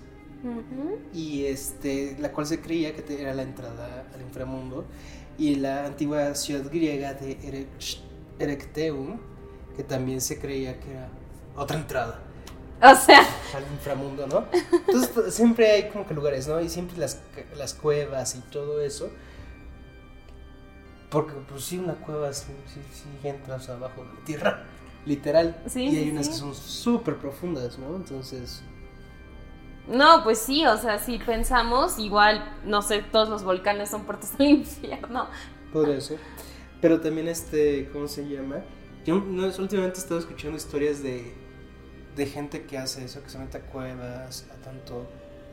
[0.43, 0.99] Ujú.
[1.13, 4.85] y este, la cual se creía que era la entrada al inframundo,
[5.37, 7.67] y la antigua ciudad griega de
[8.39, 9.19] Erecteum,
[9.75, 11.09] que también se creía que era
[11.55, 12.19] otra entrada
[12.81, 13.21] O sea,
[13.53, 14.45] al inframundo, ¿no?
[14.71, 16.59] Entonces pues, siempre hay como que lugares, ¿no?
[16.61, 17.19] Y siempre las,
[17.57, 19.09] las cuevas y todo eso.
[21.09, 24.65] Porque pues sí, una cueva sí, sí, sí entras abajo de la tierra,
[25.05, 25.61] literal.
[25.67, 26.31] Sí, y hay sí, unas sí.
[26.31, 27.95] que son súper profundas, ¿no?
[27.95, 28.63] Entonces...
[29.87, 34.35] no, pues sí, o sea, si pensamos, igual, no sé, todos los volcanes son puertas
[34.39, 35.29] al infierno.
[35.71, 36.19] Podría ser.
[36.81, 38.63] Pero también este, ¿cómo se llama?
[39.05, 41.33] Yo no, últimamente he estado escuchando historias de,
[42.15, 45.11] de gente que hace eso, que se mete a cuevas, a tanto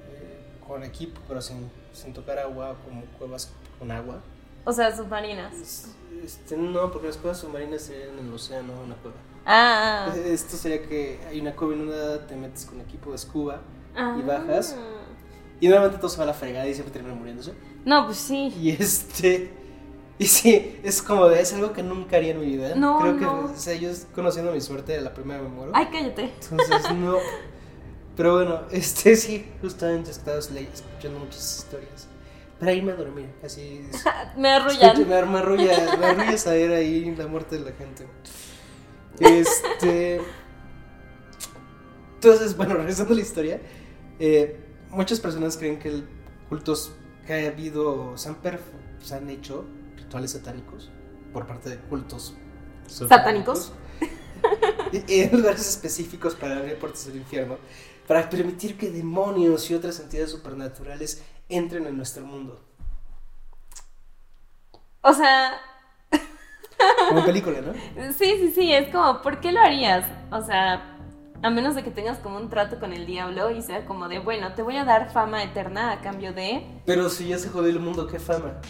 [0.09, 4.23] eh, con equipo, pero sin, sin tocar agua, como cuevas con agua.
[4.67, 5.55] O sea, submarinas.
[5.55, 5.89] Es-
[6.23, 9.17] Este, no, porque las cuevas submarinas serían en el océano, una cueva.
[9.47, 10.13] Ah.
[10.27, 13.61] Esto sería que hay una cueva inundada, te metes con equipo de scuba
[13.95, 14.17] ah.
[14.19, 14.77] y bajas.
[15.61, 17.53] y normalmente todo se va a la fregada y siempre terminan muriéndose.
[17.85, 18.53] No, pues sí.
[18.61, 19.53] Y este.
[20.19, 22.75] Y sí, es como, es algo que nunca haría en mi vida.
[22.75, 23.41] No, Creo que, no.
[23.45, 25.73] o sea, yo conociendo mi suerte, la primera me muero.
[25.75, 26.33] Ay, cállate.
[26.41, 27.19] Entonces, no.
[28.17, 32.09] Pero bueno, este sí, justamente estaba escuchando muchas historias.
[32.59, 33.87] Para irme a dormir, así.
[34.37, 34.99] Me arrullan.
[34.99, 38.07] Me, me arrulla, me arrulla saber ahí la muerte de la gente.
[39.21, 40.21] Este.
[42.15, 43.61] Entonces, bueno, regresando a la historia,
[44.19, 44.59] eh,
[44.91, 46.09] muchas personas creen que el
[46.49, 46.93] cultos
[47.27, 48.61] que ha habido se han, perf-
[49.03, 49.65] se han hecho
[49.97, 50.91] rituales satánicos
[51.33, 52.35] por parte de cultos
[52.87, 53.73] ¿Satánicos?
[54.93, 57.59] en lugares específicos para abrir puertas del infierno,
[58.07, 62.61] para permitir que demonios y otras entidades supernaturales entren en nuestro mundo.
[65.03, 65.61] O sea,
[67.09, 67.73] Como película, ¿no?
[68.13, 70.05] sí, sí, sí, es como, ¿por qué lo harías?
[70.31, 70.97] O sea,
[71.43, 74.19] a menos de que tengas como un trato con el diablo y sea como de,
[74.19, 76.67] bueno, te voy a dar fama eterna a cambio de...
[76.85, 78.61] Pero si ya se jodió el mundo, qué fama.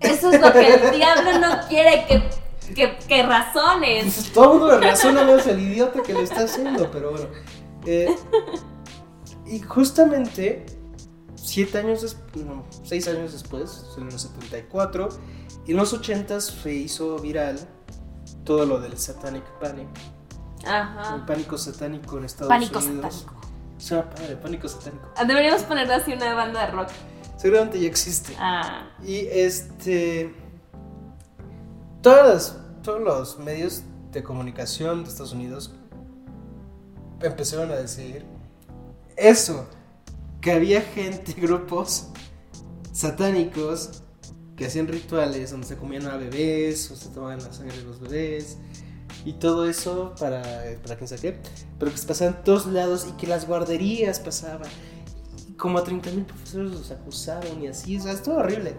[0.00, 4.04] Eso es lo que el diablo no quiere que, que, que razones.
[4.04, 7.26] Pues todo el mundo le razona menos el idiota que lo está haciendo, pero bueno.
[7.84, 8.14] Eh,
[9.50, 10.64] y justamente,
[11.34, 15.08] siete años después, no, seis años después, en los 74,
[15.66, 17.58] y en los 80 se hizo viral
[18.44, 19.88] todo lo del Satanic Panic,
[20.62, 21.24] el Ajá.
[21.26, 23.14] pánico satánico en Estados Pánico Unidos.
[23.26, 23.40] satánico.
[23.78, 25.08] Suena padre, pánico satánico.
[25.26, 26.88] Deberíamos ponerle así una banda de rock.
[27.38, 28.34] Seguramente ya existe.
[28.38, 30.34] Ah, Y este.
[32.02, 33.82] Todas, todos los medios
[34.12, 35.72] de comunicación de Estados Unidos
[37.22, 38.24] empezaron a decir
[39.20, 39.66] eso:
[40.40, 42.08] que había gente, grupos
[42.92, 44.02] satánicos
[44.56, 48.00] que hacían rituales donde se comían a bebés o se tomaban la sangre de los
[48.00, 48.58] bebés
[49.24, 50.42] y todo eso para,
[50.82, 51.40] para quién sabe qué,
[51.78, 54.68] pero que se pasaban en todos lados y que las guarderías pasaban.
[55.48, 58.76] Y como a 30 mil profesores los acusaron y así, o sea, estuvo horrible.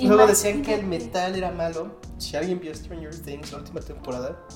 [0.00, 1.06] Luego decían que el Imagínate.
[1.06, 2.00] metal era malo.
[2.18, 4.46] Si alguien vio Stranger Things, la última temporada,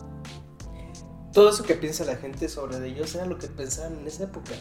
[1.32, 4.52] todo eso que piensa la gente sobre ellos era lo que pensaban en esa época.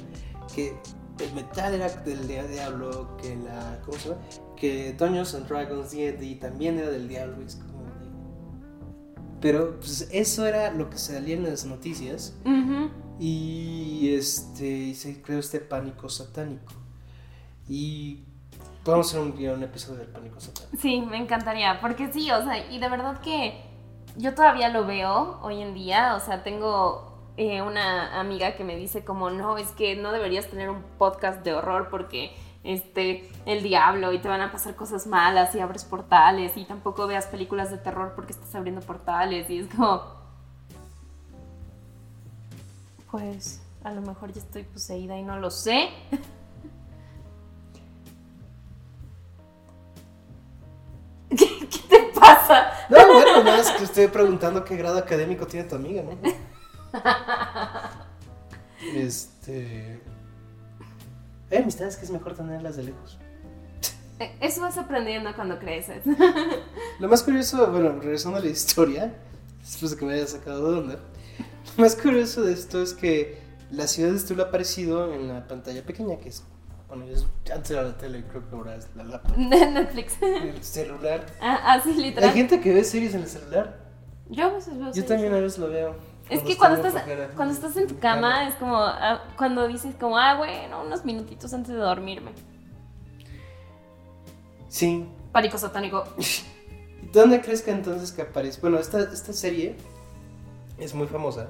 [0.55, 0.75] Que
[1.19, 3.79] el metal era del dia- diablo, que la.
[3.85, 4.21] ¿Cómo se llama?
[4.55, 7.43] Que Dungeons and Dragons D&D también era del diablo.
[7.45, 7.89] es como de-
[9.41, 12.33] Pero pues eso era lo que salía en las noticias.
[12.45, 12.89] Ujú.
[13.19, 16.73] Y este y se creó este pánico satánico.
[17.67, 18.23] Y
[18.87, 20.75] a hacer un, un episodio del pánico satánico.
[20.81, 23.61] Sí, me encantaría, porque sí, o sea, y de verdad que
[24.17, 27.08] yo todavía lo veo hoy en día, o sea, tengo
[27.39, 31.41] eh, una amiga que me dice como, no, es que no deberías tener un podcast
[31.41, 35.85] de horror porque este, el diablo y te van a pasar cosas malas y abres
[35.85, 40.03] portales y tampoco veas películas de terror porque estás abriendo portales y es como,
[43.09, 45.87] pues a lo mejor ya estoy poseída y no lo sé.
[51.29, 52.69] ¿Qué, qué te pasa?
[52.89, 56.17] No, bueno, más que estoy preguntando qué grado académico tiene tu amiga, ¿no?
[58.95, 60.01] Este.
[61.51, 63.17] Hay amistades que es mejor tenerlas de lejos.
[64.41, 66.03] Eso vas aprendiendo cuando creces.
[66.99, 69.13] Lo más curioso, bueno, regresando a la historia,
[69.61, 70.99] después de que me haya sacado de onda,
[71.77, 73.39] lo más curioso de esto es que
[73.71, 76.43] la ciudad estuvo aparecido en la pantalla pequeña, que es,
[76.89, 80.21] bueno, es, antes era la tele, creo que ahora es la laptop, Netflix.
[80.21, 81.25] el celular.
[81.41, 82.31] Ah, así Hay literal.
[82.31, 83.79] gente que ve series en el celular.
[84.29, 85.07] Yo a veces veo Yo series.
[85.07, 85.95] también a veces lo veo.
[86.29, 87.03] Es que cuando estás,
[87.35, 91.53] cuando estás en tu cama es como ah, cuando dices como, ah, bueno, unos minutitos
[91.53, 92.31] antes de dormirme.
[94.67, 95.07] Sí.
[95.31, 96.03] Pánico satánico.
[97.01, 98.61] ¿Y ¿Dónde crees que entonces que aparece?
[98.61, 99.75] Bueno, esta, esta serie
[100.77, 101.49] es muy famosa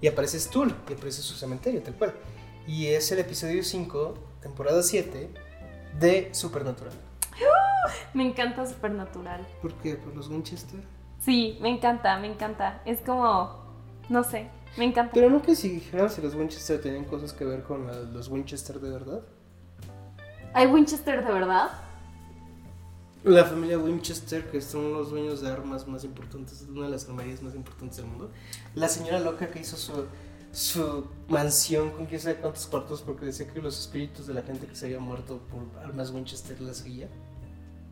[0.00, 2.14] y aparece Stuhl, y aparece su cementerio, tal cual.
[2.66, 5.30] Y es el episodio 5, temporada 7
[5.98, 6.92] de Supernatural.
[8.14, 9.46] Me encanta Supernatural.
[9.62, 9.96] ¿Por qué?
[9.96, 10.80] ¿Por los Winchester?
[11.20, 12.82] Sí, me encanta, me encanta.
[12.84, 13.65] Es como,
[14.08, 15.12] no sé, me encanta.
[15.14, 18.28] Pero no que si dijeran si los Winchester tenían cosas que ver con la- los
[18.28, 19.22] Winchester de verdad.
[20.54, 21.70] ¿Hay Winchester de verdad?
[23.24, 27.42] La familia Winchester, que son los dueños de armas más importantes, una de las armerías
[27.42, 28.30] más importantes del mundo.
[28.76, 30.04] La señora loca que hizo su,
[30.52, 34.66] su mansión con quién sabe cuántos cuartos porque decía que los espíritus de la gente
[34.66, 37.08] que se había muerto por armas Winchester la seguía.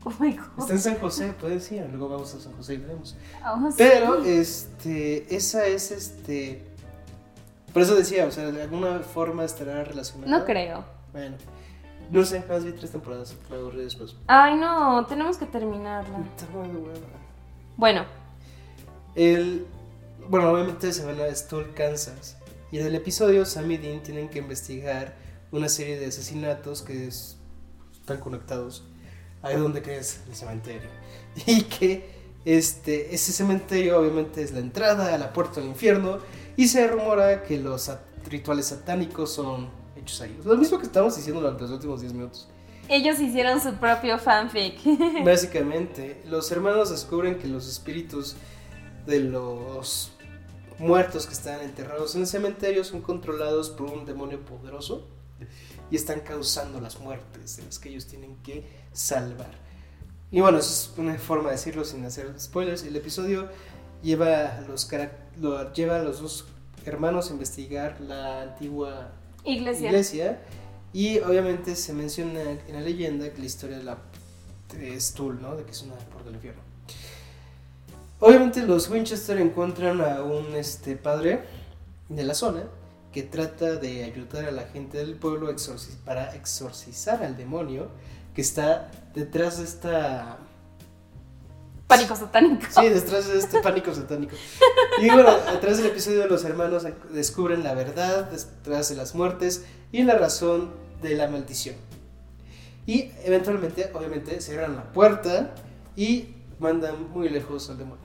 [0.07, 0.47] Oh my god.
[0.59, 3.17] Está en San José, puedes ir, luego vamos a San José y veremos.
[3.47, 3.75] Oh, sí.
[3.79, 6.63] Pero, este, esa es, este...
[7.73, 10.31] Por eso decía, o sea, de alguna forma estará relacionada.
[10.39, 10.85] No creo.
[11.13, 11.37] Bueno,
[12.11, 14.15] no sé, más vi tres temporadas, me aburrí después.
[14.27, 16.19] Ay, no, tenemos que terminarla.
[17.77, 18.05] Bueno,
[19.15, 19.67] El,
[20.29, 22.37] bueno, obviamente se van a Stull, Kansas.
[22.71, 25.15] Y en el episodio, Sam y Dean tienen que investigar
[25.53, 27.37] una serie de asesinatos que es-
[27.93, 28.85] están conectados
[29.45, 30.89] ahí donde crees el cementerio.
[31.47, 36.19] Y que este, ese cementerio obviamente es la entrada a la puerta del infierno
[36.57, 37.91] y se rumora que los
[38.29, 40.39] rituales satánicos son hechos ahí.
[40.45, 42.49] Lo mismo que estamos diciendo durante los últimos 10 minutos.
[42.89, 44.79] Ellos hicieron su propio fanfic.
[45.25, 48.37] Básicamente, los hermanos descubren que los espíritus
[49.07, 50.13] de los
[50.79, 55.07] muertos que están enterrados en el cementerio son controlados por un demonio poderoso
[55.91, 59.53] y están causando las muertes de las que ellos tienen que salvar.
[60.31, 62.83] Y bueno, es una forma de decirlo sin hacer spoilers.
[62.83, 63.49] El episodio
[64.03, 64.91] lleva a los,
[65.75, 66.47] lleva a los dos
[66.85, 69.13] hermanos a investigar la antigua
[69.45, 69.89] iglesia.
[69.89, 70.43] iglesia
[70.93, 73.99] y obviamente se menciona en la leyenda que la historia de la
[74.73, 75.57] de Stuhl, ¿no?
[75.57, 76.63] De que es una puerta del infierno.
[78.21, 81.45] Obviamente los Winchester encuentran a un este, padre
[82.09, 82.65] de la zona
[83.15, 85.55] que trata de ayudar a la gente del pueblo
[86.05, 87.89] para exorcizar al demonio
[88.35, 90.39] que está detrás de esta...
[91.87, 92.67] Pánico satánico.
[92.69, 94.35] Sí, detrás de este pánico satánico.
[95.01, 100.03] Y bueno, atrás del episodio los hermanos descubren la verdad, detrás de las muertes y
[100.03, 101.77] la razón de la maldición.
[102.85, 105.55] Y eventualmente, obviamente, cierran la puerta
[105.95, 108.05] y mandan muy lejos al demonio.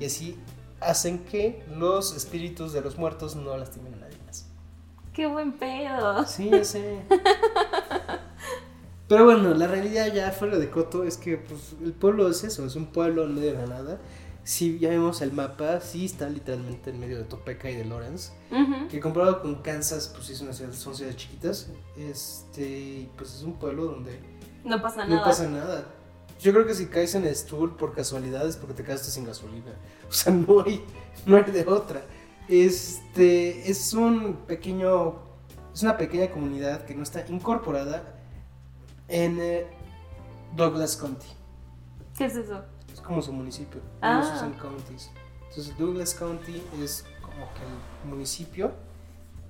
[0.00, 0.38] Y así
[0.80, 4.01] hacen que los espíritus de los muertos no lastimen.
[5.12, 6.24] ¡Qué buen pedo!
[6.26, 7.02] Sí, ya sé.
[9.08, 12.64] Pero bueno, la realidad ya fuera de Coto es que pues, el pueblo es eso,
[12.64, 14.00] es un pueblo en medio de la nada.
[14.44, 18.32] Si ya vemos el mapa, sí está literalmente en medio de Topeka y de Lawrence.
[18.90, 21.68] Que comparado con Kansas, pues sí una ciudad, son ciudades chiquitas.
[21.96, 24.18] Este, pues es un pueblo donde
[24.64, 25.16] no pasa nada.
[25.16, 25.84] No pasa nada.
[26.40, 29.72] Yo creo que si caes en Stool por casualidad es porque te quedaste sin gasolina.
[30.08, 30.84] O sea, no hay,
[31.24, 32.02] no hay de otra.
[32.48, 35.14] Este, es un pequeño,
[35.72, 38.02] es una pequeña comunidad que no está incorporada
[39.08, 39.66] en eh,
[40.56, 41.26] Douglas County.
[42.16, 42.62] ¿Qué es eso?
[42.92, 43.80] Es como su municipio.
[44.00, 44.36] Ah.
[44.38, 45.10] son counties.
[45.48, 48.72] Entonces Douglas County es como que el municipio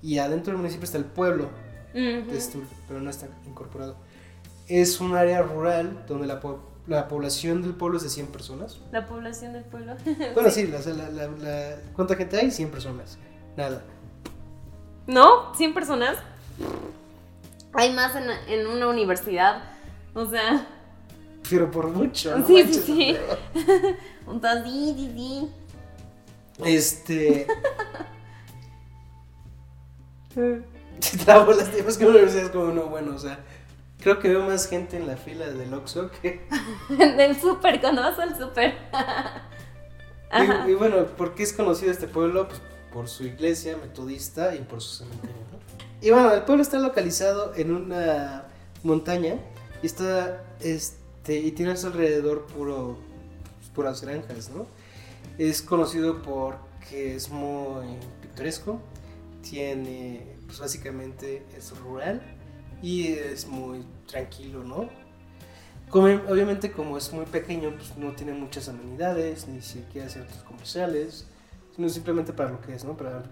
[0.02, 1.48] y adentro del municipio está el pueblo
[1.94, 3.96] de Stull, pero no está incorporado.
[4.66, 6.40] Es un área rural donde la,
[6.87, 8.81] la, población del pueblo es de 100 personas.
[8.90, 9.95] ¿La población del pueblo?
[10.35, 12.51] Bueno, sí, la, ¿cuánta gente hay?
[12.51, 13.18] 100 personas.
[13.57, 13.83] Nada.
[15.07, 15.53] ¿No?
[15.55, 16.18] ¿100 personas?
[17.75, 19.62] hay más en, en una universidad.
[20.14, 20.66] O sea.
[21.49, 22.37] Pero por mucho.
[22.37, 22.47] ¿no?
[22.47, 23.16] Sí, sí, sí.
[24.27, 25.51] Un sí, sí, sí.
[26.64, 27.47] Este.
[31.01, 33.40] Se trabó las tipas que una universidad es como no, bueno, o sea.
[34.03, 36.47] Creo que veo más gente en la fila del Oxxo que.
[36.88, 38.75] del súper, cuando vas al súper.
[40.67, 42.49] y, y, bueno, ¿por qué es conocido este pueblo?
[42.49, 42.61] Pues
[42.93, 45.59] por su iglesia metodista y por su cementerio, ¿no?
[46.01, 48.45] Y bueno, el pueblo está localizado en una
[48.83, 49.37] montaña
[49.83, 52.99] y está este y tiene a su alrededor puro
[53.59, 54.67] pues, puras granjas, ¿no?
[55.38, 58.81] Es conocido porque es muy pintoresco,
[59.49, 62.21] tiene pues básicamente es rural
[62.83, 64.88] y es muy tranquilo, ¿no?
[65.95, 71.27] obviamente como es muy pequeño, pues no tiene muchas amenidades, ni siquiera centros comerciales,
[71.77, 72.97] sino simplemente para lo que es, ¿no?
[72.97, 73.25] Para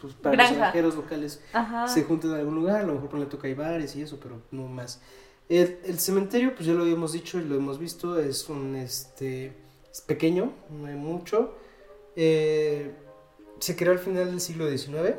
[0.00, 1.40] pues, para los extranjeros locales
[1.86, 4.40] se junten en algún lugar, a lo mejor por toca hay bares y eso, pero
[4.50, 5.00] no más.
[5.48, 9.52] El, el, cementerio, pues ya lo habíamos dicho y lo hemos visto, es un este
[9.90, 11.54] es pequeño, no hay mucho.
[12.16, 12.94] Eh,
[13.58, 15.16] se creó al final del siglo XIX.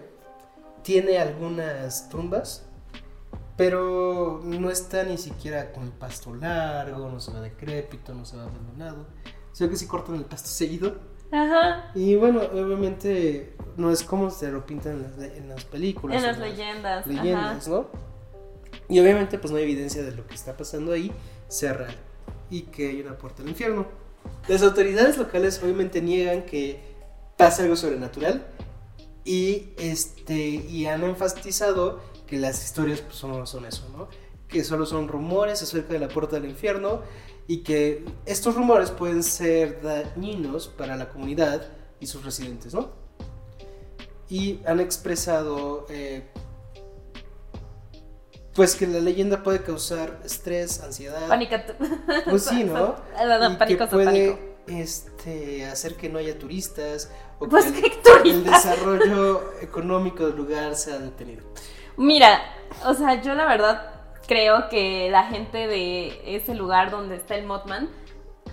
[0.84, 2.66] Tiene algunas tumbas,
[3.58, 8.38] pero no está ni siquiera con el pasto largo, no se va decrépito, no se
[8.38, 9.08] va abandonado.
[9.52, 11.92] Sino que si cortan el pasto seguido Ajá.
[11.96, 16.18] Y bueno, obviamente no es como se lo pintan en las, películas.
[16.18, 17.08] En las leyendas.
[17.08, 17.88] Leyendas, ¿no?
[18.90, 21.12] Y obviamente pues no hay evidencia de lo que está pasando ahí
[21.48, 21.96] sea real
[22.50, 23.88] y que hay una puerta al infierno.
[24.50, 26.82] Las autoridades locales obviamente niegan que
[27.38, 28.46] pase algo sobrenatural
[29.24, 32.02] y este y han enfatizado
[32.32, 34.08] que las historias pues son eso, ¿no?
[34.48, 37.02] Que solo son rumores acerca de la puerta del infierno
[37.46, 41.68] y que estos rumores pueden ser dañinos para la comunidad
[42.00, 42.92] y sus residentes, ¿no?
[44.30, 46.24] Y han expresado, eh,
[48.56, 51.28] pues que la leyenda puede causar estrés, ansiedad.
[51.28, 51.58] Pánico.
[52.30, 52.96] Pues sí, ¿no?
[53.68, 57.92] y que puede este, hacer que no haya turistas o pues que
[58.30, 61.44] el desarrollo económico del lugar sea detenido.
[61.98, 62.42] Mira,
[62.86, 63.94] o sea, yo la verdad
[64.28, 67.90] creo que la gente de ese lugar donde está el Mothman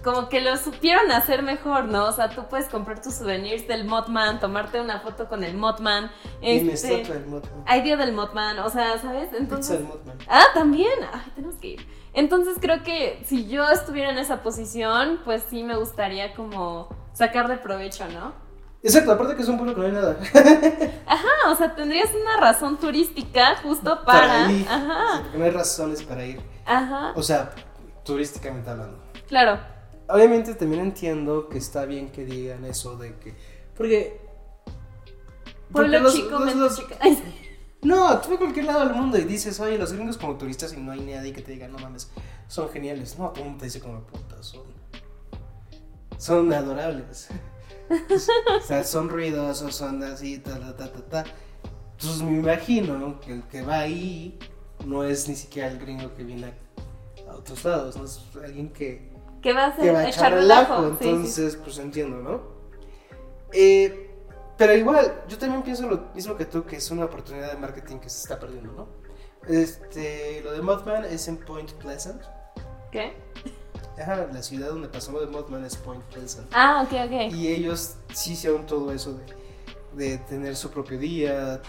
[0.02, 2.06] como que lo supieron hacer mejor, ¿no?
[2.06, 6.10] O sea, tú puedes comprar tus souvenirs del Mothman, tomarte una foto con el Mothman.
[6.40, 7.64] Y Este, del Mothman.
[7.66, 9.30] hay día del Mothman, o sea, ¿sabes?
[9.32, 9.80] Entonces.
[9.80, 10.18] Mothman.
[10.28, 10.98] Ah, también.
[11.12, 11.86] Ay, tenemos que ir.
[12.14, 17.48] Entonces creo que si yo estuviera en esa posición, pues sí me gustaría como sacar
[17.48, 18.32] de provecho, ¿no?
[18.82, 20.16] Exacto, aparte que es un pueblo que no hay nada.
[21.06, 24.50] Ajá, o sea, tendrías una razón turística justo para.
[24.52, 24.66] ir.
[24.68, 26.40] Ajá, Porque no hay razones para ir.
[26.64, 27.12] ajá.
[27.16, 27.50] O sea,
[28.04, 29.02] turísticamente hablando.
[29.26, 29.58] Claro.
[30.08, 33.34] Obviamente también entiendo que está bien que digan eso de que.
[33.76, 34.20] Porque.
[34.64, 34.72] porque
[35.72, 36.96] Pueblo los- chico, los- los- chica.
[37.00, 37.34] Ay, sí.
[37.82, 40.76] No, tú a cualquier lado del mundo y dices, oye, los gringos como turistas y
[40.78, 42.10] no hay nadie que te diga, no mames,
[42.48, 43.18] son geniales.
[43.18, 44.62] No, todo el mundo te dice como puta, son.
[46.16, 47.28] Son adorables.
[47.90, 51.24] O sea, son ruidosos, son así, ta, ta, ta, ta, ta.
[51.92, 53.20] Entonces me imagino ¿no?
[53.20, 54.38] que el que va ahí
[54.84, 56.52] no es ni siquiera el gringo que viene
[57.26, 59.10] a, a otros lados, no es alguien que,
[59.42, 59.84] ¿Qué va a hacer?
[59.84, 60.86] que va a echar relajo.
[60.86, 62.40] Entonces, pues entiendo, ¿no?
[63.52, 64.10] Eh,
[64.56, 67.98] pero igual, yo también pienso lo mismo que tú, que es una oportunidad de marketing
[67.98, 68.88] que se está perdiendo, ¿no?
[69.46, 72.22] Este, lo de Mothman es en Point Pleasant.
[72.90, 73.16] ¿Qué?
[74.00, 76.46] Ajá, la ciudad donde pasó lo de Mothman es Point Pleasant.
[76.54, 77.32] Ah, ok, ok.
[77.34, 79.14] Y ellos sí hicieron todo eso
[79.94, 81.60] de, de tener su propio día.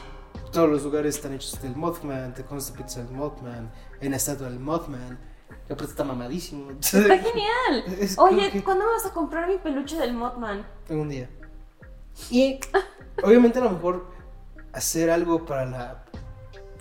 [0.52, 3.72] Todos los lugares están hechos del Mothman, te comes la pizza del Mothman,
[4.02, 5.18] hay una estatua del Mothman,
[5.68, 6.72] que aparte está mamadísimo.
[6.72, 7.84] Está genial.
[8.00, 10.66] Es Oye, que- ¿cuándo me vas a comprar mi peluche del Mothman?
[10.90, 11.30] algún día.
[12.30, 12.60] Y
[13.24, 14.06] obviamente a lo mejor
[14.74, 16.06] hacer algo para la,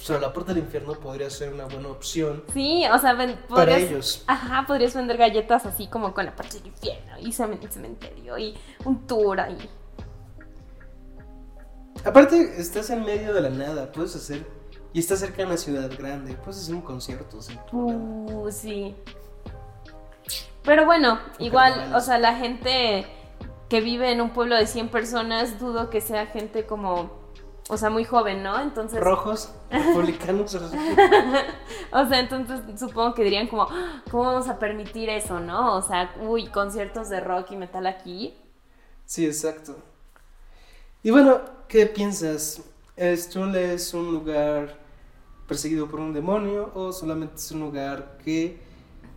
[0.06, 3.76] para la puerta del infierno podría ser una buena opción Sí, o sea, ven- para
[3.76, 4.22] ellos.
[4.26, 7.32] Ajá, podrías vender galletas así como con la parte del infierno y el
[7.72, 9.68] cementerio y un tour ahí.
[12.04, 14.46] Aparte, estás en medio de la nada, puedes hacer.
[14.92, 17.98] Y estás cerca de una ciudad grande, puedes hacer un concierto sin problema.
[18.32, 18.94] Uh, sí.
[20.62, 23.06] Pero bueno, igual, o sea, la gente
[23.68, 27.10] que vive en un pueblo de 100 personas, dudo que sea gente como,
[27.68, 28.58] o sea, muy joven, ¿no?
[28.60, 30.54] Entonces, Rojos, republicanos.
[31.92, 35.76] o sea, entonces supongo que dirían como, "Ah, ¿cómo vamos a permitir eso, no?
[35.76, 38.34] O sea, uy, conciertos de rock y metal aquí.
[39.04, 39.76] sí, exacto.
[41.02, 42.62] Y bueno, ¿qué piensas?
[42.98, 44.76] ¿Stroll es un lugar
[45.46, 48.60] perseguido por un demonio o solamente es un lugar que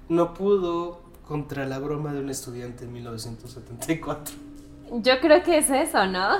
[0.07, 4.35] no pudo contra la broma de un estudiante en 1974?
[4.93, 6.37] Yo creo que es eso, ¿no?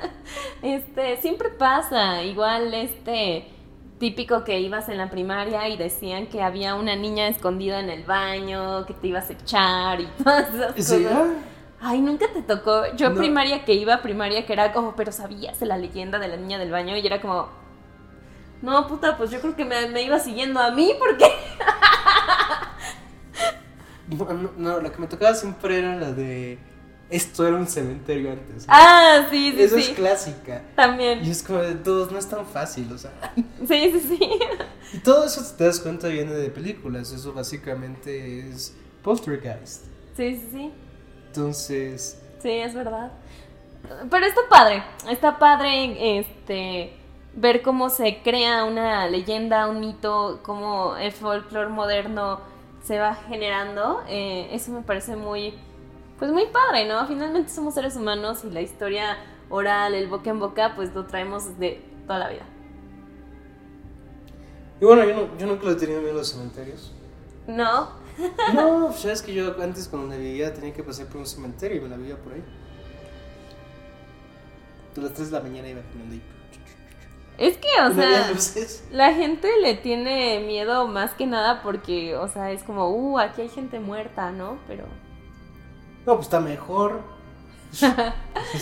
[0.62, 3.48] este, siempre pasa, igual este
[3.98, 8.02] típico que ibas en la primaria y decían que había una niña escondida en el
[8.04, 11.28] baño, que te ibas a echar y todas esas Sí, cosas.
[11.80, 12.82] Ay, nunca te tocó.
[12.96, 13.16] Yo No.
[13.16, 16.58] primaria que iba, primaria que era como, pero sabías de la leyenda de la niña
[16.58, 17.48] del baño y era como,
[18.60, 21.24] no, puta, pues yo creo que me, me iba siguiendo a mí porque...
[24.08, 26.58] no, no, no, la que me tocaba siempre era la de
[27.10, 28.64] esto era un cementerio antes.
[28.68, 29.82] Ah, sí, sí, Eso sí.
[29.82, 30.62] es clásica.
[30.74, 31.24] También.
[31.24, 33.12] Y es como de todos, no es tan fácil, o sea.
[33.66, 34.30] Sí, sí, sí.
[34.92, 37.12] Y todo eso, si te das cuenta, viene de películas.
[37.12, 39.84] Eso básicamente es Poltergeist.
[40.16, 40.72] Sí, sí, sí.
[41.28, 43.10] Entonces, Sí, es verdad.
[44.10, 46.92] Pero está padre, está padre este
[47.34, 52.40] ver cómo se crea una leyenda, un mito, cómo el folclore moderno
[52.82, 54.02] se va generando.
[54.08, 55.54] Eh, eso me parece muy,
[56.18, 57.06] pues muy padre, ¿no?
[57.06, 59.16] Finalmente somos seres humanos y la historia
[59.48, 62.46] oral, el boca en boca, pues lo traemos de toda la vida.
[64.80, 66.92] y bueno, yo, no, yo nunca le he tenido miedo a los cementerios.
[67.46, 67.90] ¿No?
[68.54, 71.80] No, pues, sabes que yo antes cuando vivía tenía que pasar por un cementerio y
[71.80, 72.44] me la vivía por ahí.
[74.96, 76.22] A las 3 de la mañana iba caminando y.
[77.38, 78.32] Es que, o sea,
[78.90, 83.42] la gente le tiene miedo más que nada porque, o sea, es como, uh, aquí
[83.42, 84.58] hay gente muerta, ¿no?
[84.66, 84.84] Pero...
[86.06, 87.02] No, pues está mejor.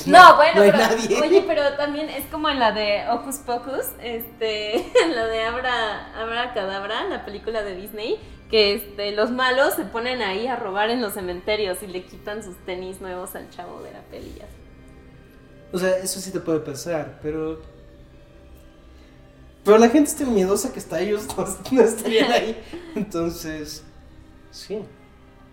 [0.07, 1.21] No, bueno, no pero, nadie.
[1.21, 6.13] oye, pero también es como en la de Hocus Pocus, este, en la de Abra,
[6.21, 8.19] Abra Cadabra, la película de Disney,
[8.51, 12.43] que este, los malos se ponen ahí a robar en los cementerios y le quitan
[12.43, 14.41] sus tenis nuevos al chavo de la peli.
[15.73, 17.61] O sea, eso sí te puede pasar, pero.
[19.65, 22.63] Pero la gente está miedosa que está ellos no, no estarían ahí.
[22.95, 23.83] Entonces,
[24.51, 24.83] sí.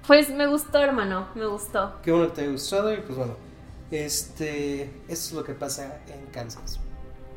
[0.08, 1.94] Pues me gustó, hermano, me gustó.
[2.04, 3.36] Qué bueno que te haya gustado y pues bueno.
[3.92, 4.90] Este.
[5.08, 6.80] Es lo que pasa en Kansas.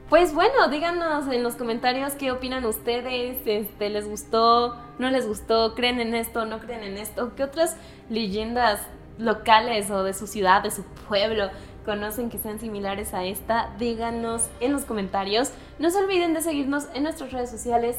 [0.08, 5.74] Pues bueno, díganos en los comentarios qué opinan ustedes, este, les gustó, no les gustó,
[5.74, 7.76] creen en esto, no creen en esto, qué otras
[8.10, 8.80] leyendas
[9.18, 11.48] locales o de su ciudad, de su pueblo
[11.84, 15.52] conocen que sean similares a esta, díganos en los comentarios.
[15.78, 17.98] No se olviden de seguirnos en nuestras redes sociales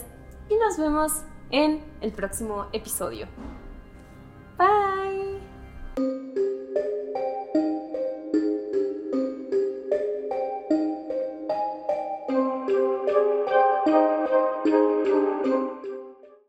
[0.49, 3.27] y nos vemos en el próximo episodio.
[4.57, 5.39] Bye.